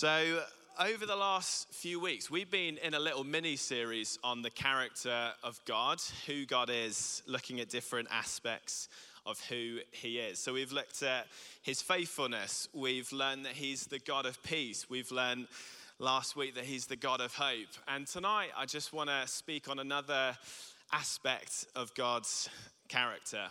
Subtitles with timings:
[0.00, 0.44] So,
[0.78, 5.32] over the last few weeks, we've been in a little mini series on the character
[5.42, 8.88] of God, who God is, looking at different aspects
[9.26, 10.38] of who He is.
[10.38, 11.26] So, we've looked at
[11.62, 15.48] His faithfulness, we've learned that He's the God of peace, we've learned
[15.98, 17.74] last week that He's the God of hope.
[17.88, 20.38] And tonight, I just want to speak on another
[20.92, 22.48] aspect of God's
[22.86, 23.48] character.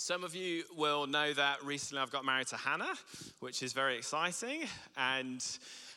[0.00, 2.94] Some of you will know that recently I've got married to Hannah,
[3.40, 4.62] which is very exciting.
[4.96, 5.44] And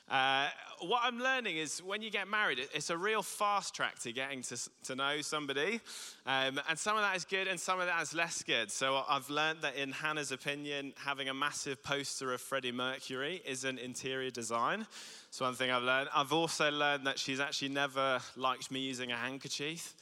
[0.10, 0.50] uh,
[0.82, 4.42] what I'm learning is when you get married, it's a real fast track to getting
[4.42, 5.80] to, to know somebody.
[6.25, 8.70] Um, and some of that is good and some of that is less good.
[8.71, 13.80] So I've learned that in Hannah's opinion, having a massive poster of Freddie Mercury isn't
[13.80, 14.86] interior design.
[15.30, 16.10] It's one thing I've learned.
[16.14, 19.96] I've also learned that she's actually never liked me using a handkerchief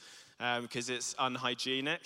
[0.60, 2.00] because um, it's unhygienic,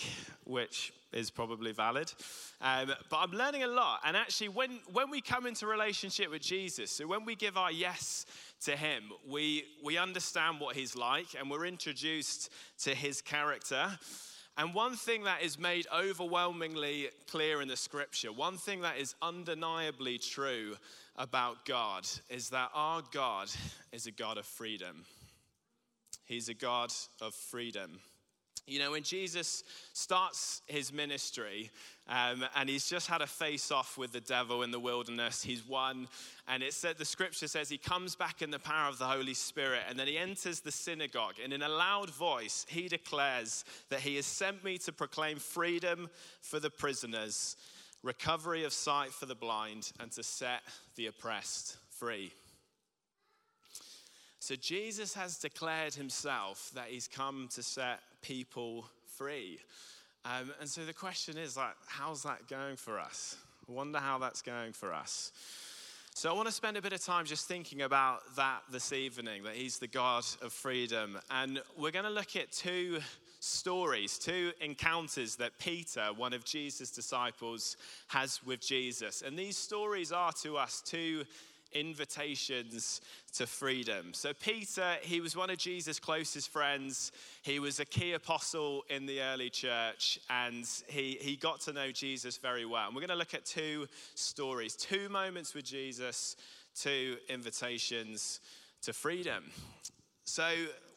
[0.45, 2.13] which is probably valid.
[2.61, 4.01] Um, but I'm learning a lot.
[4.05, 7.73] And actually, when, when we come into relationship with Jesus, so when we give our
[7.73, 8.27] yes
[8.65, 13.99] to him, we, we understand what he's like and we're introduced to his character.
[14.59, 19.15] And one thing that is made overwhelmingly clear in the scripture, one thing that is
[19.23, 20.77] undeniably true
[21.17, 23.49] about God, is that our God
[23.93, 25.05] is a God of freedom.
[26.27, 26.93] He's a God
[27.23, 28.01] of freedom.
[28.67, 31.71] You know, when Jesus starts his ministry
[32.09, 35.65] um, and he's just had a face off with the devil in the wilderness, he's
[35.65, 36.09] won.
[36.49, 39.35] And it said, the scripture says he comes back in the power of the Holy
[39.35, 41.35] Spirit and then he enters the synagogue.
[41.43, 46.11] And in a loud voice, he declares that he has sent me to proclaim freedom
[46.41, 47.57] for the prisoners,
[48.03, 50.63] recovery of sight for the blind, and to set
[50.97, 52.33] the oppressed free.
[54.41, 59.61] So Jesus has declared himself that he's come to set people free.
[60.25, 63.37] Um, and so the question is like, how's that going for us?
[63.69, 65.31] I wonder how that's going for us.
[66.15, 69.45] So I want to spend a bit of time just thinking about that this evening,
[69.45, 71.19] that he's the God of freedom.
[71.31, 72.99] And we're going to look at two
[73.39, 77.77] stories, two encounters that Peter, one of Jesus' disciples,
[78.09, 79.23] has with Jesus.
[79.23, 81.25] And these stories are to us two
[81.73, 83.01] invitations
[83.35, 84.13] to freedom.
[84.13, 87.13] So, Peter, he was one of Jesus' closest friends.
[87.43, 91.91] He was a key apostle in the early church, and he, he got to know
[91.91, 92.87] Jesus very well.
[92.87, 96.37] And we're going to look at two stories, two moments with Jesus,
[96.75, 98.41] two invitations
[98.83, 99.45] to freedom.
[100.25, 100.49] So,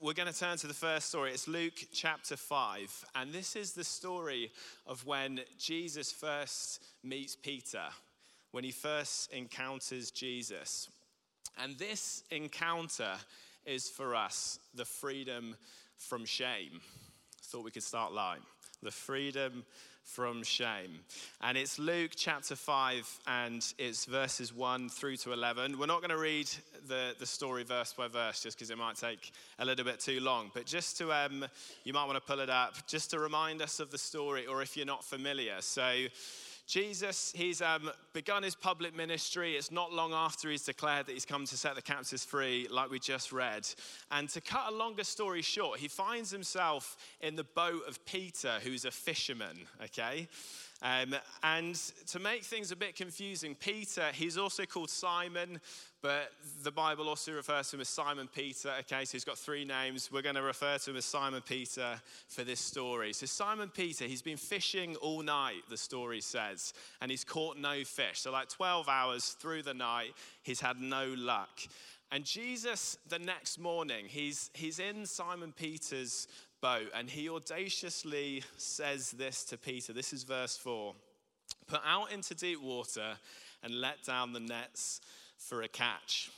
[0.01, 1.31] we're going to turn to the first story.
[1.31, 3.05] It's Luke chapter 5.
[3.15, 4.49] And this is the story
[4.87, 7.83] of when Jesus first meets Peter
[8.51, 10.89] when he first encounters Jesus.
[11.61, 13.13] And this encounter
[13.65, 15.55] is for us the freedom
[15.97, 16.81] from shame.
[17.43, 18.41] Thought we could start line.
[18.81, 19.65] The freedom
[20.03, 20.99] from shame.
[21.41, 25.77] And it's Luke chapter 5, and it's verses 1 through to 11.
[25.77, 26.49] We're not going to read
[26.87, 30.19] the, the story verse by verse just because it might take a little bit too
[30.19, 30.49] long.
[30.53, 31.45] But just to, um,
[31.83, 34.63] you might want to pull it up, just to remind us of the story, or
[34.63, 35.55] if you're not familiar.
[35.59, 36.07] So,
[36.69, 39.55] Jesus, he's um, begun his public ministry.
[39.55, 42.91] It's not long after he's declared that he's come to set the captives free, like
[42.91, 43.67] we just read.
[44.11, 48.59] And to cut a longer story short, he finds himself in the boat of Peter,
[48.63, 50.27] who's a fisherman, okay?
[50.81, 51.13] Um,
[51.43, 51.75] and
[52.07, 55.59] to make things a bit confusing, Peter, he's also called Simon,
[56.01, 56.31] but
[56.63, 58.71] the Bible also refers to him as Simon Peter.
[58.79, 60.09] Okay, so he's got three names.
[60.09, 63.11] We're going to refer to him as Simon Peter for this story.
[63.11, 67.83] So, Simon Peter, he's been fishing all night, the story says, and he's caught no
[67.83, 68.21] fish.
[68.21, 70.13] So, like 12 hours through the night,
[70.43, 71.59] he's had no luck.
[72.11, 76.27] And Jesus, the next morning, he's, he's in Simon Peter's
[76.61, 79.93] boat and he audaciously says this to Peter.
[79.93, 80.93] This is verse 4
[81.67, 83.13] Put out into deep water
[83.63, 85.01] and let down the nets
[85.37, 86.31] for a catch.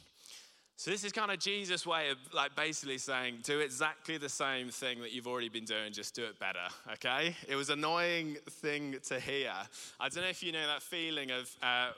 [0.81, 4.69] So this is kind of Jesus' way of like basically saying, do exactly the same
[4.69, 6.67] thing that you've already been doing, just do it better.
[6.93, 7.35] Okay?
[7.47, 9.51] It was annoying thing to hear.
[9.99, 11.91] I don't know if you know that feeling of uh,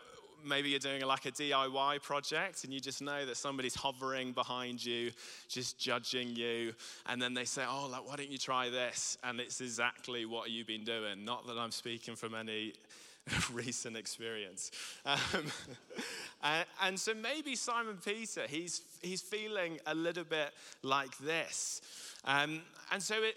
[0.45, 4.83] maybe you're doing like a DIY project and you just know that somebody's hovering behind
[4.83, 5.11] you,
[5.47, 6.73] just judging you,
[7.07, 10.49] and then they say, "Oh, like why don't you try this?" And it's exactly what
[10.49, 11.25] you've been doing.
[11.25, 12.73] Not that I'm speaking from any
[13.53, 14.71] recent experience.
[15.05, 15.17] Um,
[16.81, 20.51] and, so maybe Simon Peter, he's, he's feeling a little bit
[20.81, 21.81] like this.
[22.25, 23.35] Um, and so it,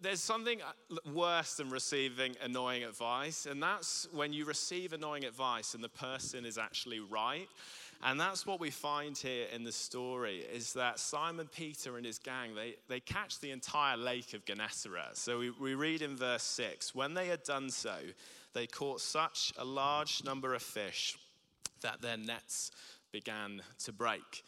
[0.00, 5.74] there's something uh, worse than receiving annoying advice, and that's when you receive annoying advice
[5.74, 7.48] and the person is actually right.
[8.00, 12.20] And that's what we find here in the story is that Simon Peter and his
[12.20, 15.16] gang, they, they catch the entire lake of Gennesaret.
[15.16, 17.96] So we, we read in verse 6 when they had done so,
[18.54, 21.18] they caught such a large number of fish
[21.80, 22.70] that their nets
[23.10, 24.44] began to break.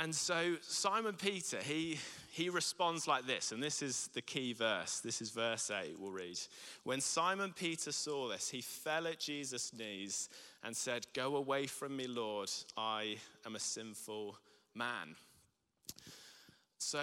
[0.00, 1.98] And so Simon Peter, he,
[2.30, 5.00] he responds like this, and this is the key verse.
[5.00, 6.40] This is verse 8, we'll read.
[6.84, 10.30] When Simon Peter saw this, he fell at Jesus' knees
[10.64, 14.38] and said, Go away from me, Lord, I am a sinful
[14.74, 15.16] man.
[16.78, 17.02] So,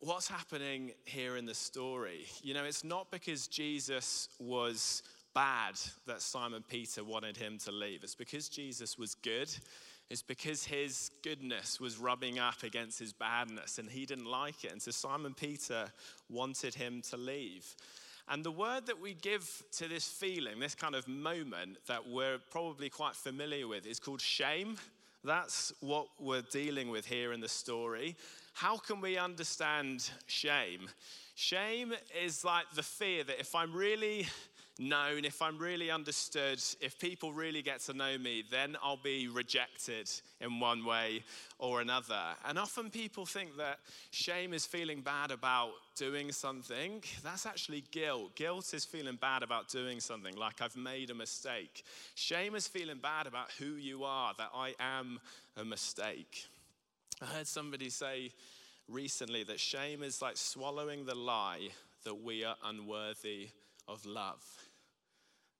[0.00, 2.26] what's happening here in the story?
[2.42, 5.04] You know, it's not because Jesus was
[5.36, 5.74] bad
[6.06, 9.54] that Simon Peter wanted him to leave, it's because Jesus was good.
[10.10, 14.72] It's because his goodness was rubbing up against his badness and he didn't like it.
[14.72, 15.86] And so Simon Peter
[16.28, 17.74] wanted him to leave.
[18.28, 22.38] And the word that we give to this feeling, this kind of moment that we're
[22.50, 24.76] probably quite familiar with, is called shame.
[25.24, 28.16] That's what we're dealing with here in the story.
[28.52, 30.88] How can we understand shame?
[31.34, 31.92] Shame
[32.22, 34.26] is like the fear that if I'm really
[34.78, 39.28] known, if I'm really understood, if people really get to know me, then I'll be
[39.28, 40.10] rejected
[40.40, 41.22] in one way
[41.58, 42.20] or another.
[42.44, 43.78] And often people think that
[44.10, 47.02] shame is feeling bad about doing something.
[47.22, 48.34] That's actually guilt.
[48.34, 51.84] Guilt is feeling bad about doing something, like I've made a mistake.
[52.16, 55.20] Shame is feeling bad about who you are, that I am
[55.56, 56.46] a mistake.
[57.22, 58.32] I heard somebody say
[58.88, 61.68] recently that shame is like swallowing the lie
[62.02, 63.48] that we are unworthy
[63.88, 64.42] of love.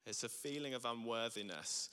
[0.07, 1.89] It's a feeling of unworthiness.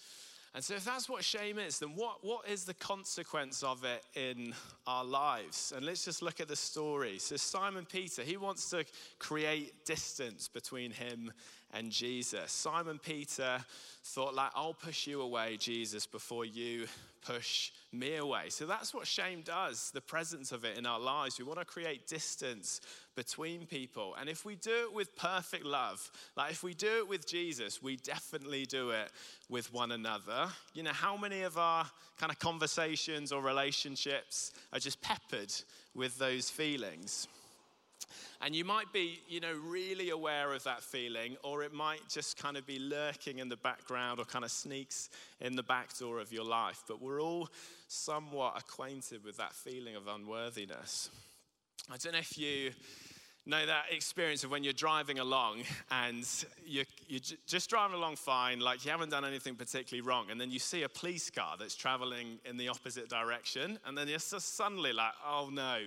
[0.53, 4.03] And so, if that's what shame is, then what, what is the consequence of it
[4.15, 4.53] in
[4.85, 5.71] our lives?
[5.73, 7.19] And let's just look at the story.
[7.19, 8.83] So, Simon Peter, he wants to
[9.17, 11.31] create distance between him
[11.73, 12.51] and Jesus.
[12.51, 13.59] Simon Peter
[14.03, 16.87] thought, like, I'll push you away, Jesus, before you
[17.25, 18.49] push me away.
[18.49, 21.39] So that's what shame does, the presence of it in our lives.
[21.39, 22.81] We want to create distance
[23.15, 24.15] between people.
[24.19, 27.81] And if we do it with perfect love, like if we do it with Jesus,
[27.81, 29.11] we definitely do it
[29.49, 30.47] with one another.
[30.73, 31.85] You know, how many of our
[32.19, 35.53] kind of conversations or relationships are just peppered
[35.93, 37.27] with those feelings?
[38.41, 42.41] And you might be, you know, really aware of that feeling, or it might just
[42.41, 45.09] kind of be lurking in the background or kind of sneaks
[45.41, 46.83] in the back door of your life.
[46.87, 47.49] But we're all
[47.87, 51.11] somewhat acquainted with that feeling of unworthiness.
[51.89, 52.71] I don't know if you
[53.45, 56.27] know that experience of when you're driving along and
[56.63, 60.51] you're, you're, just driving along fine, like you haven't done anything particularly wrong, and then
[60.51, 64.55] you see a police car that's traveling in the opposite direction, and then you're just
[64.55, 65.79] suddenly like, oh no,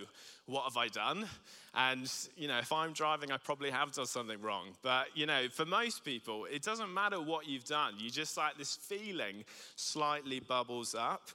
[0.46, 1.26] what have I done?
[1.75, 4.69] And, you know, if I'm driving, I probably have done something wrong.
[4.82, 7.94] But, you know, for most people, it doesn't matter what you've done.
[7.99, 9.44] You just like this feeling
[9.75, 11.31] slightly bubbles up.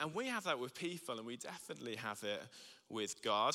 [0.00, 2.42] And we have that with people, and we definitely have it
[2.88, 3.54] with God.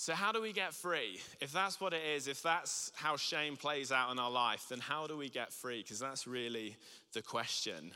[0.00, 1.20] So, how do we get free?
[1.42, 4.78] If that's what it is, if that's how shame plays out in our life, then
[4.78, 5.82] how do we get free?
[5.82, 6.74] Because that's really
[7.12, 7.92] the question.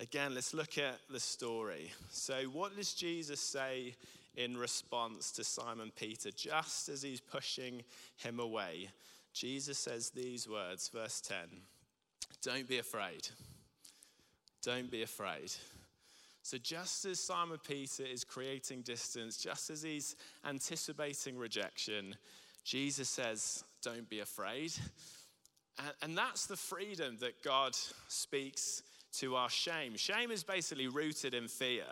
[0.00, 1.92] Again, let's look at the story.
[2.10, 3.94] So, what does Jesus say
[4.34, 7.84] in response to Simon Peter just as he's pushing
[8.16, 8.88] him away?
[9.32, 11.36] Jesus says these words, verse 10
[12.42, 13.28] Don't be afraid.
[14.60, 15.52] Don't be afraid.
[16.44, 20.14] So, just as Simon Peter is creating distance, just as he's
[20.46, 22.14] anticipating rejection,
[22.64, 24.70] Jesus says, Don't be afraid.
[26.02, 27.74] And that's the freedom that God
[28.08, 28.82] speaks
[29.20, 29.96] to our shame.
[29.96, 31.86] Shame is basically rooted in fear.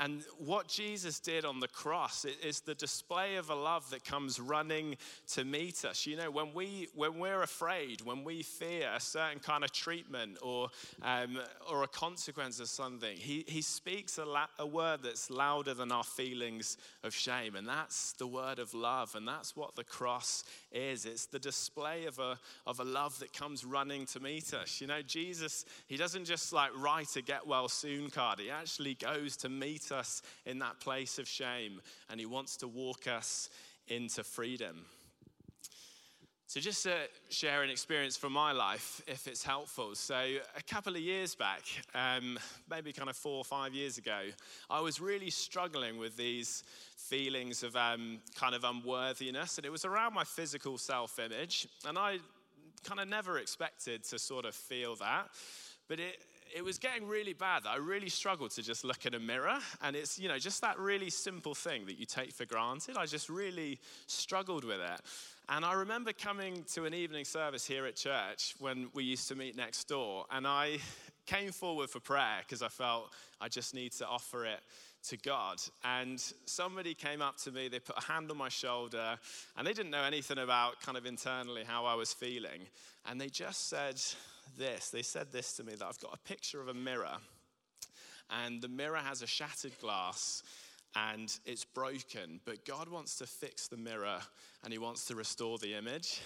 [0.00, 4.40] And what Jesus did on the cross is the display of a love that comes
[4.40, 4.96] running
[5.34, 6.04] to meet us.
[6.04, 10.38] You know, when, we, when we're afraid, when we fear a certain kind of treatment
[10.42, 10.70] or,
[11.02, 11.38] um,
[11.70, 15.92] or a consequence of something, he, he speaks a, la- a word that's louder than
[15.92, 17.54] our feelings of shame.
[17.54, 19.14] And that's the word of love.
[19.14, 22.36] And that's what the cross is it's the display of a,
[22.66, 24.80] of a love that comes running to meet us.
[24.80, 28.94] You know, Jesus, he doesn't just like write a get well soon card, he actually
[28.94, 33.06] goes to meet meet us in that place of shame, and He wants to walk
[33.06, 33.50] us
[33.88, 34.84] into freedom.
[36.46, 36.94] So, just to
[37.28, 39.94] share an experience from my life, if it's helpful.
[39.94, 40.16] So,
[40.56, 41.60] a couple of years back,
[41.94, 42.38] um,
[42.70, 44.20] maybe kind of four or five years ago,
[44.70, 46.64] I was really struggling with these
[46.96, 51.68] feelings of um, kind of unworthiness, and it was around my physical self image.
[51.86, 52.18] And I
[52.82, 55.28] kind of never expected to sort of feel that,
[55.86, 56.16] but it,
[56.54, 59.58] it was getting really bad that I really struggled to just look in a mirror.
[59.82, 62.96] And it's, you know, just that really simple thing that you take for granted.
[62.96, 65.00] I just really struggled with it.
[65.48, 69.34] And I remember coming to an evening service here at church when we used to
[69.34, 70.26] meet next door.
[70.30, 70.78] And I
[71.26, 74.60] came forward for prayer because I felt I just need to offer it
[75.08, 75.60] to God.
[75.84, 79.18] And somebody came up to me, they put a hand on my shoulder,
[79.56, 82.62] and they didn't know anything about kind of internally how I was feeling.
[83.06, 84.00] And they just said,
[84.56, 84.90] this.
[84.90, 87.16] They said this to me that I've got a picture of a mirror.
[88.30, 90.42] and the mirror has a shattered glass
[90.94, 94.18] and it's broken, but God wants to fix the mirror
[94.64, 96.20] and He wants to restore the image.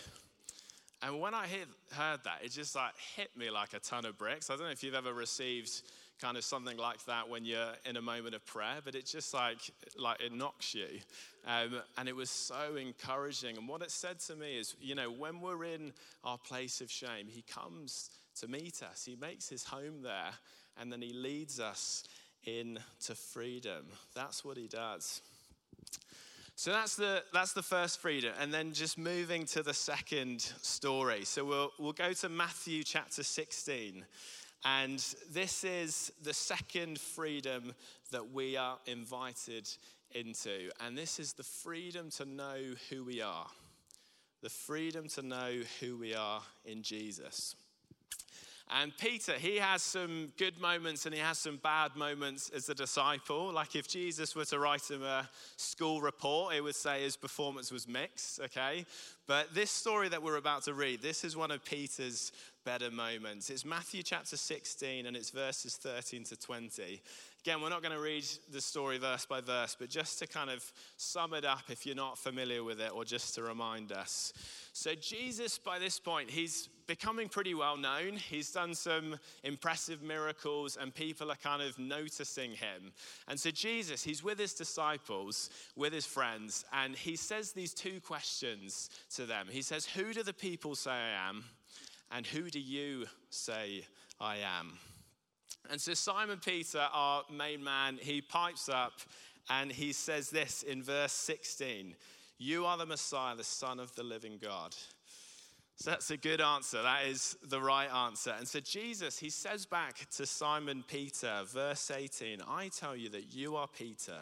[1.03, 1.47] And when I
[1.91, 4.51] heard that, it just like hit me like a ton of bricks.
[4.51, 5.83] I don't know if you've ever received
[6.23, 9.35] kind of something like that when you're in a moment of prayer, but it just
[9.35, 9.59] like
[9.99, 10.87] like it knocks you.
[11.47, 13.59] Um, and it was so encouraging.
[13.59, 16.91] And what it said to me is, you know, when we're in our place of
[16.91, 18.11] shame, He comes
[18.41, 19.05] to meet us.
[19.05, 20.31] He makes His home there,
[20.81, 22.05] and then He leads us
[22.45, 23.87] into freedom.
[24.15, 25.21] That's what He does.
[26.55, 28.33] So that's the, that's the first freedom.
[28.39, 31.25] And then just moving to the second story.
[31.25, 34.05] So we'll, we'll go to Matthew chapter 16.
[34.65, 37.75] And this is the second freedom
[38.13, 39.69] that we are invited
[40.13, 40.71] into.
[40.81, 43.47] And this is the freedom to know who we are.
[44.43, 47.57] The freedom to know who we are in Jesus.
[48.81, 52.75] And Peter, he has some good moments and he has some bad moments as a
[52.75, 53.53] disciple.
[53.53, 57.71] Like if Jesus were to write him a school report, it would say his performance
[57.71, 58.87] was mixed, okay?
[59.27, 62.33] But this story that we're about to read, this is one of Peter's
[62.65, 63.51] better moments.
[63.51, 67.03] It's Matthew chapter 16 and it's verses 13 to 20.
[67.45, 70.49] Again, we're not going to read the story verse by verse, but just to kind
[70.49, 70.65] of
[70.97, 74.33] sum it up if you're not familiar with it or just to remind us.
[74.73, 78.17] So, Jesus, by this point, he's becoming pretty well known.
[78.17, 82.93] He's done some impressive miracles, and people are kind of noticing him.
[83.29, 88.01] And so, Jesus, he's with his disciples, with his friends, and he says these two
[88.01, 89.47] questions to them.
[89.51, 91.45] He says, Who do the people say I am?
[92.11, 93.87] And who do you say
[94.21, 94.79] I am?
[95.71, 98.93] And so Simon Peter, our main man, he pipes up
[99.49, 101.95] and he says this in verse 16
[102.39, 104.75] You are the Messiah, the Son of the living God.
[105.77, 106.83] So that's a good answer.
[106.83, 108.35] That is the right answer.
[108.39, 113.35] And so Jesus, he says back to Simon Peter, verse 18 I tell you that
[113.35, 114.19] you are Peter,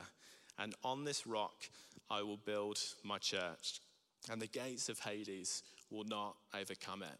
[0.58, 1.68] and on this rock
[2.10, 3.80] I will build my church,
[4.30, 7.18] and the gates of Hades will not overcome it.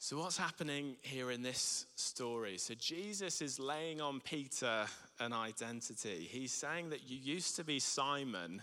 [0.00, 2.56] So, what's happening here in this story?
[2.58, 4.86] So, Jesus is laying on Peter
[5.18, 6.28] an identity.
[6.30, 8.62] He's saying that you used to be Simon,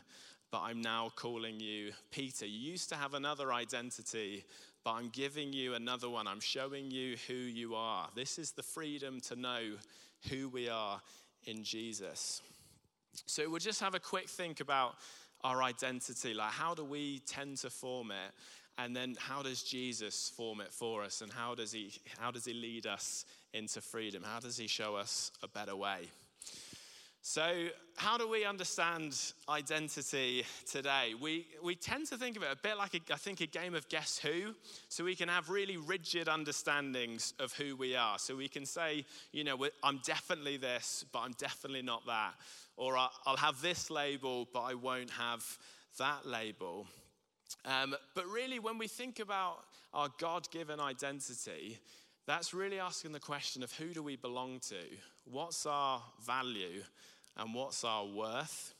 [0.55, 2.45] but I'm now calling you Peter.
[2.45, 4.45] You used to have another identity,
[4.85, 6.29] but I'm giving you another one.
[6.29, 8.07] I'm showing you who you are.
[8.15, 9.59] This is the freedom to know
[10.29, 11.01] who we are
[11.43, 12.41] in Jesus.
[13.25, 14.95] So, we'll just have a quick think about
[15.43, 16.33] our identity.
[16.33, 18.31] Like, how do we tend to form it?
[18.77, 21.19] And then how does Jesus form it for us?
[21.19, 24.23] And how does he, how does he lead us into freedom?
[24.23, 26.07] How does he show us a better way?
[27.27, 31.15] So, how do we understand identity today?
[31.19, 33.73] We, we tend to think of it a bit like, a, I think, a game
[33.73, 34.53] of guess who.
[34.89, 38.19] So, we can have really rigid understandings of who we are.
[38.19, 42.35] So, we can say, you know, I'm definitely this, but I'm definitely not that.
[42.77, 45.43] Or I'll have this label, but I won't have
[45.97, 46.85] that label.
[47.65, 49.61] Um, but really, when we think about
[49.95, 51.79] our God given identity,
[52.27, 54.75] that's really asking the question of who do we belong to?
[55.25, 56.83] What's our value
[57.37, 58.73] and what's our worth?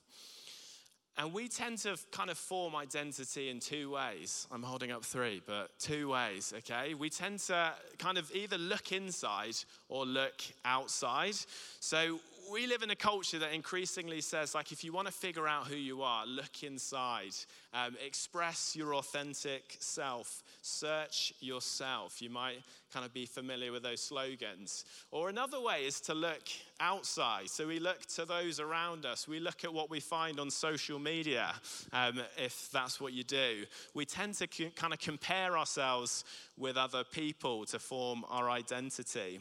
[1.17, 4.47] And we tend to kind of form identity in two ways.
[4.51, 6.93] I'm holding up three, but two ways, okay?
[6.93, 9.55] We tend to kind of either look inside
[9.88, 11.35] or look outside.
[11.79, 12.19] So
[12.51, 15.67] we live in a culture that increasingly says, like, if you want to figure out
[15.67, 17.35] who you are, look inside,
[17.73, 22.21] um, express your authentic self, search yourself.
[22.21, 22.57] You might
[22.93, 24.85] kind of be familiar with those slogans.
[25.11, 26.43] Or another way is to look
[26.79, 27.49] outside.
[27.49, 29.27] So we look to those around us.
[29.27, 31.53] We look at what we find on social media,
[31.91, 33.65] um, if that's what you do.
[33.93, 36.23] We tend to kind of compare ourselves
[36.57, 39.39] with other people to form our identity.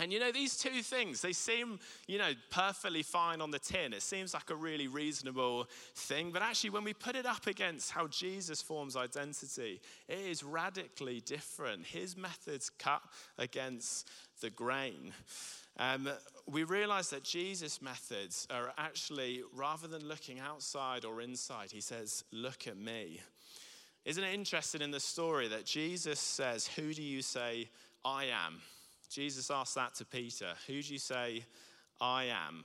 [0.00, 3.92] And you know, these two things, they seem, you know, perfectly fine on the tin.
[3.92, 6.30] It seems like a really reasonable thing.
[6.32, 11.20] But actually, when we put it up against how Jesus forms identity, it is radically
[11.20, 11.84] different.
[11.84, 13.02] His methods cut
[13.36, 14.08] against
[14.40, 15.12] the grain.
[15.78, 16.08] Um,
[16.46, 22.24] we realize that Jesus' methods are actually, rather than looking outside or inside, he says,
[22.32, 23.20] Look at me.
[24.06, 27.68] Isn't it interesting in the story that Jesus says, Who do you say
[28.02, 28.62] I am?
[29.10, 31.44] Jesus asked that to Peter Who do you say
[32.00, 32.64] I am?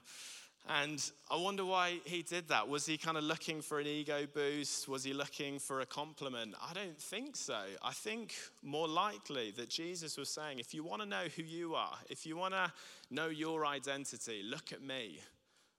[0.67, 2.67] And I wonder why he did that.
[2.67, 4.87] Was he kind of looking for an ego boost?
[4.87, 6.55] Was he looking for a compliment?
[6.59, 7.59] I don't think so.
[7.83, 8.33] I think
[8.63, 12.25] more likely that Jesus was saying, if you want to know who you are, if
[12.25, 12.71] you want to
[13.11, 15.19] know your identity, look at me.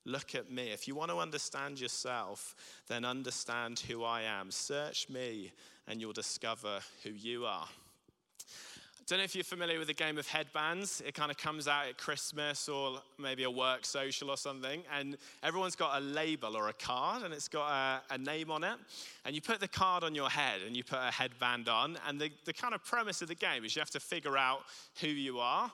[0.05, 0.71] Look at me.
[0.71, 2.55] If you want to understand yourself,
[2.87, 4.53] then understand who I am.
[4.53, 5.51] Search me
[5.89, 7.67] and you'll discover who you are.
[9.09, 11.01] Don't know if you're familiar with the game of headbands.
[11.07, 15.17] It kind of comes out at Christmas or maybe a work social or something, and
[15.45, 18.77] everyone's got a label or a card, and it's got a, a name on it.
[19.25, 21.97] And you put the card on your head, and you put a headband on.
[22.09, 24.63] And the, the kind of premise of the game is you have to figure out
[25.01, 25.71] who you are.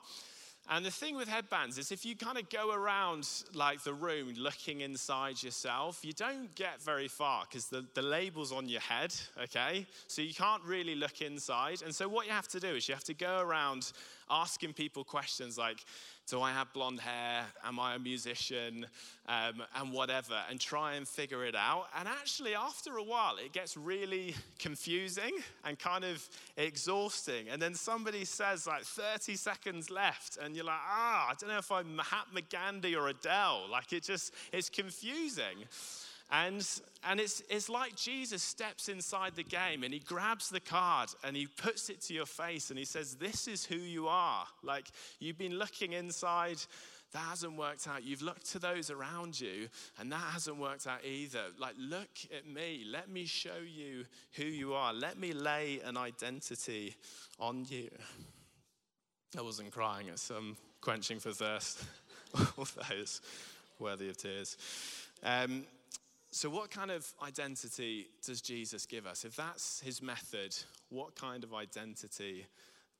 [0.70, 4.32] And the thing with headbands is if you kind of go around like the room
[4.38, 9.12] looking inside yourself, you don't get very far because the, the label's on your head,
[9.42, 9.86] okay?
[10.06, 11.82] So you can't really look inside.
[11.82, 13.92] And so what you have to do is you have to go around
[14.30, 15.84] asking people questions like,
[16.28, 17.44] do I have blonde hair?
[17.64, 18.86] Am I a musician?
[19.26, 21.86] Um, and whatever, and try and figure it out.
[21.96, 25.32] And actually, after a while, it gets really confusing
[25.64, 27.48] and kind of exhausting.
[27.48, 31.58] And then somebody says, like, 30 seconds left, and you're like, ah, I don't know
[31.58, 33.68] if I'm Mahatma Gandhi or Adele.
[33.70, 35.66] Like, it just, it's confusing.
[36.32, 36.66] And,
[37.04, 41.36] and it's, it's like Jesus steps inside the game and he grabs the card and
[41.36, 44.46] he puts it to your face and he says, This is who you are.
[44.62, 44.86] Like
[45.20, 46.56] you've been looking inside,
[47.12, 48.02] that hasn't worked out.
[48.02, 51.42] You've looked to those around you and that hasn't worked out either.
[51.58, 52.86] Like, look at me.
[52.90, 54.94] Let me show you who you are.
[54.94, 56.96] Let me lay an identity
[57.38, 57.90] on you.
[59.36, 61.84] I wasn't crying at some quenching for thirst.
[62.56, 63.20] All those
[63.78, 64.56] worthy of tears.
[65.22, 65.64] Um,
[66.34, 69.26] so, what kind of identity does Jesus give us?
[69.26, 70.56] If that's his method,
[70.88, 72.46] what kind of identity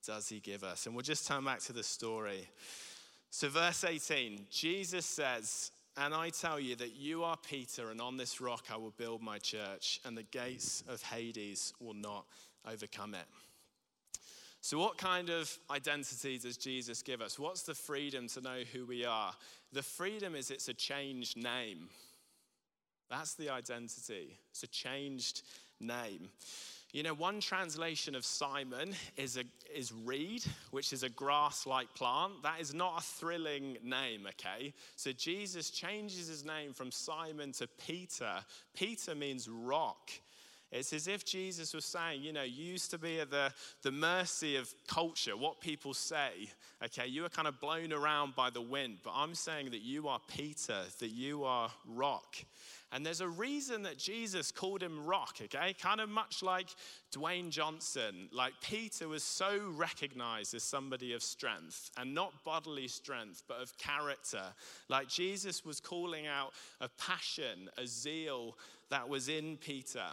[0.05, 0.85] does he give us?
[0.85, 2.47] And we'll just turn back to the story.
[3.31, 8.17] So, verse 18 Jesus says, And I tell you that you are Peter, and on
[8.17, 12.25] this rock I will build my church, and the gates of Hades will not
[12.71, 13.25] overcome it.
[14.61, 17.39] So, what kind of identity does Jesus give us?
[17.39, 19.33] What's the freedom to know who we are?
[19.71, 21.89] The freedom is it's a changed name.
[23.13, 24.39] That's the identity.
[24.49, 25.43] It's a changed
[25.79, 26.29] name.
[26.93, 31.93] You know, one translation of Simon is, a, is reed, which is a grass like
[31.93, 32.41] plant.
[32.41, 34.73] That is not a thrilling name, okay?
[34.95, 38.33] So Jesus changes his name from Simon to Peter.
[38.75, 40.09] Peter means rock.
[40.73, 43.91] It's as if Jesus was saying, you know, you used to be at the, the
[43.91, 46.49] mercy of culture, what people say.
[46.83, 50.07] Okay, you were kind of blown around by the wind, but I'm saying that you
[50.07, 52.37] are Peter, that you are rock.
[52.91, 55.73] And there's a reason that Jesus called him rock, okay?
[55.79, 56.67] Kind of much like
[57.11, 58.29] Dwayne Johnson.
[58.31, 63.77] Like Peter was so recognized as somebody of strength, and not bodily strength, but of
[63.77, 64.43] character.
[64.89, 68.57] Like Jesus was calling out a passion, a zeal
[68.89, 70.05] that was in Peter.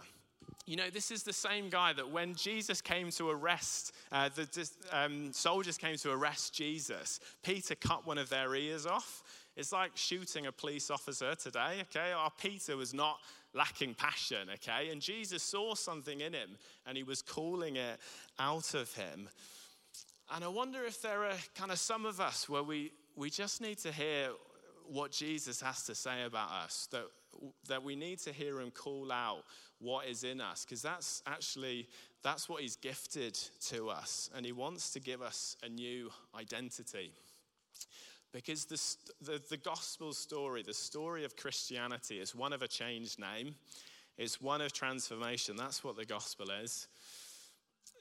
[0.71, 4.69] You know, this is the same guy that when Jesus came to arrest, uh, the
[4.93, 9.21] um, soldiers came to arrest Jesus, Peter cut one of their ears off.
[9.57, 12.13] It's like shooting a police officer today, okay?
[12.13, 13.19] Our Peter was not
[13.53, 14.91] lacking passion, okay?
[14.91, 16.51] And Jesus saw something in him
[16.87, 17.99] and he was calling it
[18.39, 19.27] out of him.
[20.33, 23.59] And I wonder if there are kind of some of us where we, we just
[23.59, 24.29] need to hear
[24.87, 27.07] what Jesus has to say about us, that,
[27.67, 29.43] that we need to hear him call out
[29.79, 31.87] what is in us, because that's actually,
[32.23, 33.33] that's what he's gifted
[33.67, 34.29] to us.
[34.35, 37.11] And he wants to give us a new identity.
[38.31, 43.19] Because the, the, the, gospel story, the story of Christianity, is one of a changed
[43.19, 43.55] name,
[44.17, 45.55] it's one of transformation.
[45.57, 46.87] That's what the gospel is.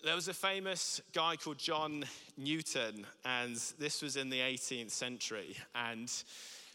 [0.04, 2.04] There was a famous guy called John
[2.36, 5.56] Newton, and this was in the 18th century.
[5.74, 6.10] And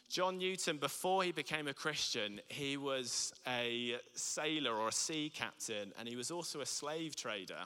[0.10, 5.94] John Newton, before he became a Christian, he was a sailor or a sea captain,
[6.00, 7.66] and he was also a slave trader.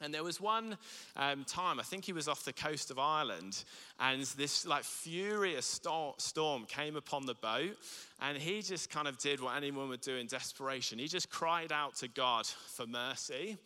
[0.00, 0.76] And there was one
[1.16, 3.64] um, time, I think he was off the coast of Ireland,
[3.98, 5.80] and this like furious
[6.18, 7.76] storm came upon the boat,
[8.20, 10.98] and he just kind of did what anyone would do in desperation.
[10.98, 13.56] He just cried out to God for mercy.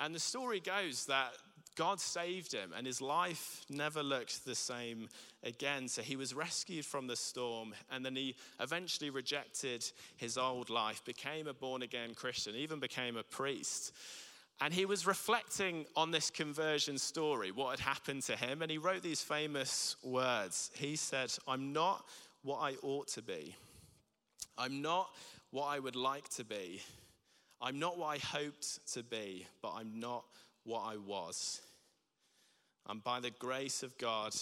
[0.00, 1.32] And the story goes that
[1.78, 5.08] God saved him, and his life never looked the same
[5.44, 5.86] again.
[5.86, 11.04] So he was rescued from the storm, and then he eventually rejected his old life,
[11.04, 13.92] became a born again Christian, even became a priest.
[14.60, 18.78] And he was reflecting on this conversion story, what had happened to him, and he
[18.78, 20.72] wrote these famous words.
[20.74, 22.04] He said, I'm not
[22.42, 23.54] what I ought to be.
[24.58, 25.10] I'm not
[25.52, 26.82] what I would like to be.
[27.62, 30.24] I'm not what I hoped to be, but I'm not
[30.64, 31.60] what I was.
[32.88, 34.34] And by the grace of God,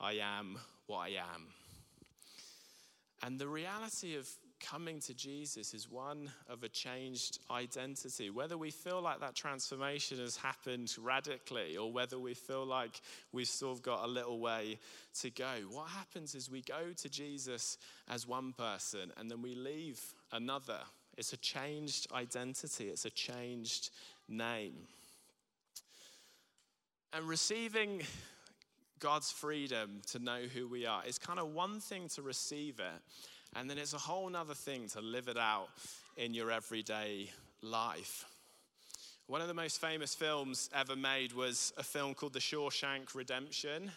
[0.00, 1.48] I am what I am.
[3.22, 4.26] And the reality of
[4.60, 8.30] coming to Jesus is one of a changed identity.
[8.30, 13.00] Whether we feel like that transformation has happened radically or whether we feel like
[13.32, 14.78] we've of got a little way
[15.20, 19.54] to go, what happens is we go to Jesus as one person and then we
[19.54, 20.00] leave
[20.32, 20.80] another.
[21.16, 23.90] It's a changed identity, it's a changed
[24.28, 24.74] name.
[27.12, 28.02] And receiving
[29.00, 33.02] God's freedom to know who we are is kind of one thing to receive it,
[33.56, 35.70] and then it's a whole other thing to live it out
[36.16, 37.28] in your everyday
[37.62, 38.26] life.
[39.26, 43.90] One of the most famous films ever made was a film called The Shawshank Redemption.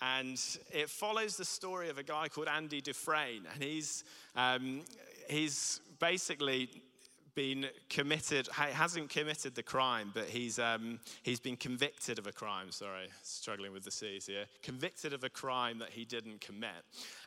[0.00, 0.38] And
[0.72, 3.46] it follows the story of a guy called Andy Dufresne.
[3.52, 4.04] And he's,
[4.36, 4.82] um,
[5.28, 6.68] he's basically
[7.36, 12.72] been committed, hasn't committed the crime, but he's, um, he's been convicted of a crime.
[12.72, 14.46] Sorry, struggling with the C's here.
[14.62, 16.70] Convicted of a crime that he didn't commit.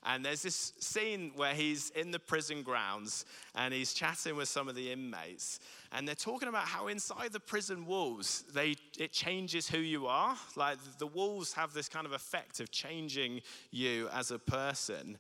[0.04, 4.68] And there's this scene where he's in the prison grounds and he's chatting with some
[4.68, 5.60] of the inmates.
[5.92, 10.36] And they're talking about how inside the prison walls, they, it changes who you are.
[10.56, 13.42] Like the walls have this kind of effect of changing
[13.72, 15.18] you as a person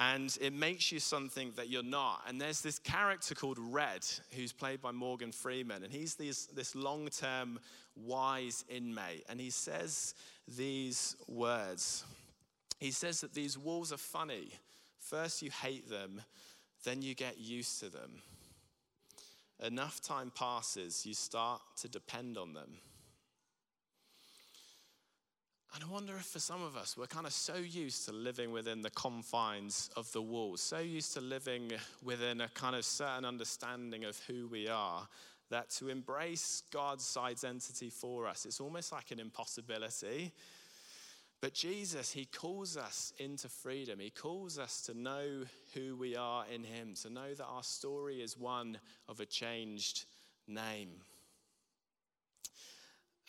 [0.00, 2.22] and it makes you something that you're not.
[2.26, 6.74] And there's this character called Red, who's played by Morgan Freeman, and he's this, this
[6.74, 7.60] long term
[7.94, 9.26] wise inmate.
[9.28, 10.14] And he says
[10.56, 12.04] these words
[12.78, 14.48] He says that these walls are funny.
[14.98, 16.22] First, you hate them,
[16.84, 18.22] then, you get used to them.
[19.62, 22.78] Enough time passes, you start to depend on them.
[25.74, 28.50] And I wonder if for some of us, we're kind of so used to living
[28.50, 31.70] within the confines of the walls, so used to living
[32.02, 35.06] within a kind of certain understanding of who we are,
[35.48, 40.32] that to embrace God's identity for us, it's almost like an impossibility.
[41.40, 43.98] But Jesus, He calls us into freedom.
[43.98, 48.20] He calls us to know who we are in Him, to know that our story
[48.20, 48.78] is one
[49.08, 50.04] of a changed
[50.46, 50.90] name.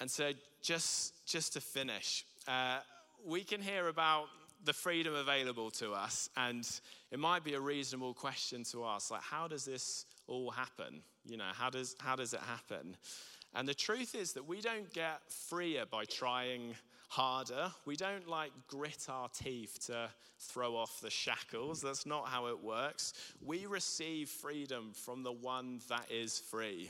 [0.01, 2.80] And so, just, just to finish, uh,
[3.25, 4.25] we can hear about
[4.63, 6.67] the freedom available to us, and
[7.12, 11.01] it might be a reasonable question to ask, like, how does this all happen?
[11.25, 12.95] You know, how does, how does it happen?
[13.54, 16.75] And the truth is that we don't get freer by trying
[17.10, 17.71] harder.
[17.86, 21.82] We don't like grit our teeth to throw off the shackles.
[21.82, 23.13] That's not how it works.
[23.45, 26.89] We receive freedom from the one that is free.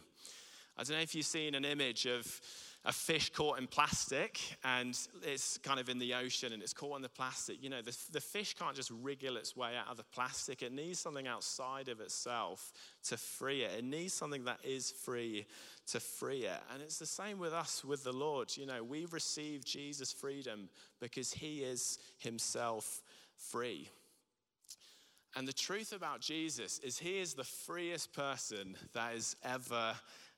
[0.78, 2.40] I don't know if you've seen an image of
[2.84, 6.96] a fish caught in plastic and it's kind of in the ocean and it's caught
[6.96, 7.62] in the plastic.
[7.62, 10.64] You know, the, the fish can't just wriggle its way out of the plastic.
[10.64, 13.72] It needs something outside of itself to free it.
[13.78, 15.46] It needs something that is free
[15.88, 16.60] to free it.
[16.74, 18.56] And it's the same with us, with the Lord.
[18.58, 20.68] You know, we receive Jesus' freedom
[21.00, 23.04] because he is himself
[23.36, 23.90] free.
[25.36, 29.94] And the truth about Jesus is he is the freest person that has ever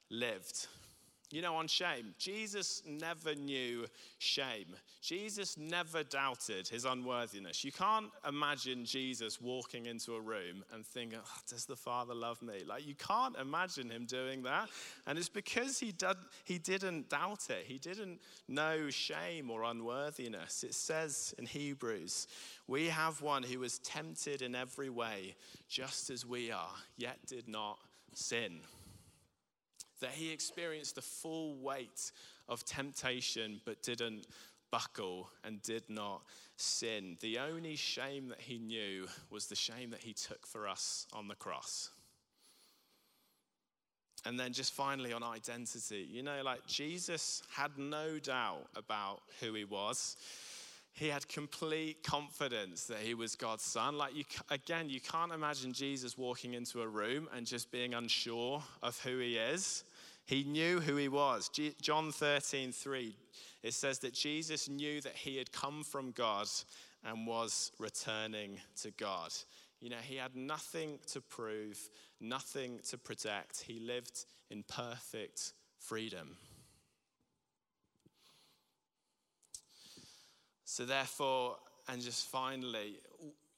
[0.09, 0.67] lived.
[1.33, 3.87] You know, on shame, Jesus never knew
[4.19, 4.75] shame.
[5.01, 7.63] Jesus never doubted his unworthiness.
[7.63, 12.39] You can't imagine Jesus walking into a room and thinking, oh, Does the Father love
[12.43, 12.61] me?
[12.67, 14.69] Like, you can't imagine him doing that.
[15.07, 20.63] And it's because he, did, he didn't doubt it, he didn't know shame or unworthiness.
[20.63, 22.27] It says in Hebrews,
[22.67, 25.33] We have one who was tempted in every way,
[25.67, 27.79] just as we are, yet did not
[28.13, 28.59] sin
[30.01, 32.11] that he experienced the full weight
[32.47, 34.27] of temptation but didn't
[34.71, 36.23] buckle and did not
[36.57, 37.17] sin.
[37.21, 41.27] The only shame that he knew was the shame that he took for us on
[41.27, 41.89] the cross.
[44.25, 49.53] And then just finally on identity, you know, like Jesus had no doubt about who
[49.53, 50.15] he was.
[50.93, 53.97] He had complete confidence that he was God's son.
[53.97, 58.63] Like, you, again, you can't imagine Jesus walking into a room and just being unsure
[58.83, 59.83] of who he is.
[60.25, 61.49] He knew who he was.
[61.81, 63.15] John 13, 3,
[63.63, 66.47] it says that Jesus knew that he had come from God
[67.03, 69.33] and was returning to God.
[69.81, 71.89] You know, he had nothing to prove,
[72.21, 73.61] nothing to protect.
[73.61, 76.37] He lived in perfect freedom.
[80.73, 81.57] So, therefore,
[81.87, 82.95] and just finally,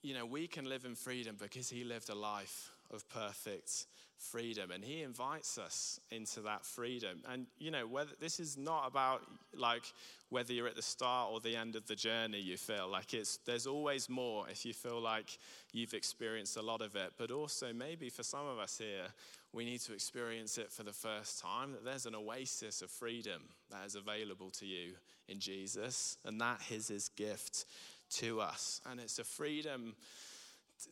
[0.01, 3.86] you know, we can live in freedom because he lived a life of perfect
[4.17, 7.21] freedom and he invites us into that freedom.
[7.32, 9.21] And you know whether this is not about
[9.57, 9.83] like
[10.29, 13.37] whether you're at the start or the end of the journey you feel like it's
[13.45, 15.37] there's always more if you feel like
[15.71, 19.07] you've experienced a lot of it but also maybe for some of us here
[19.53, 23.41] we need to experience it for the first time that there's an oasis of freedom
[23.71, 24.91] that is available to you
[25.29, 27.65] in Jesus and that is his gift
[28.09, 29.95] to us and it's a freedom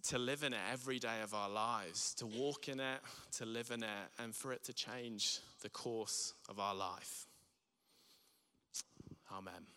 [0.04, 3.00] to live in it every day of our lives, to walk in it,
[3.34, 7.28] to live in it, and for it to change the course of our life.
[9.34, 9.73] Amen.